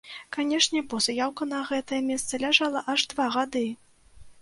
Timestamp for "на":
1.53-1.61